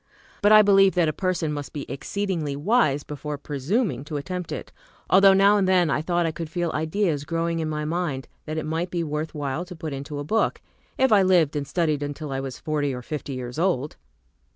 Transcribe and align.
But 0.41 0.51
I 0.51 0.63
believed 0.63 0.95
that 0.95 1.07
a 1.07 1.13
person 1.13 1.53
must 1.53 1.73
be 1.73 1.85
exceedingly 1.87 2.55
wise 2.55 3.03
before 3.03 3.37
presuming 3.37 4.03
to 4.05 4.17
attempt 4.17 4.51
it: 4.51 4.71
although 5.11 5.35
now 5.35 5.57
and 5.57 5.67
then 5.67 5.91
I 5.91 6.01
thought 6.01 6.25
I 6.25 6.31
could 6.31 6.49
feel 6.49 6.71
ideas 6.71 7.23
growing 7.23 7.59
in 7.59 7.69
my 7.69 7.85
mind 7.85 8.27
that 8.47 8.57
it 8.57 8.65
might 8.65 8.89
be 8.89 9.03
worth 9.03 9.35
while 9.35 9.63
to 9.63 9.75
put 9.75 9.93
into 9.93 10.17
a 10.17 10.23
book, 10.23 10.59
if 10.97 11.11
I 11.11 11.21
lived 11.21 11.55
and 11.55 11.67
studied 11.67 12.01
until 12.01 12.31
I 12.31 12.39
was 12.39 12.57
forty 12.57 12.95
or 12.95 13.03
fifty 13.03 13.33
years 13.35 13.59
old. 13.59 13.95